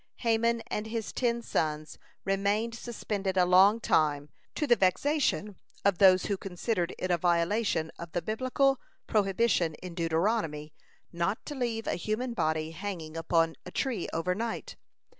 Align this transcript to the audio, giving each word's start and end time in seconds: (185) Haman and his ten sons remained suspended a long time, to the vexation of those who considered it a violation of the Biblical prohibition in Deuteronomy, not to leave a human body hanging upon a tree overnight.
(185) 0.23 0.31
Haman 0.31 0.63
and 0.75 0.87
his 0.87 1.13
ten 1.13 1.41
sons 1.43 1.99
remained 2.25 2.73
suspended 2.73 3.37
a 3.37 3.45
long 3.45 3.79
time, 3.79 4.29
to 4.55 4.65
the 4.65 4.75
vexation 4.75 5.55
of 5.85 5.99
those 5.99 6.25
who 6.25 6.37
considered 6.37 6.95
it 6.97 7.11
a 7.11 7.19
violation 7.19 7.91
of 7.99 8.11
the 8.13 8.21
Biblical 8.23 8.79
prohibition 9.05 9.75
in 9.75 9.93
Deuteronomy, 9.93 10.73
not 11.13 11.45
to 11.45 11.53
leave 11.53 11.85
a 11.85 11.93
human 12.01 12.33
body 12.33 12.71
hanging 12.71 13.15
upon 13.15 13.55
a 13.63 13.69
tree 13.69 14.09
overnight. 14.11 14.75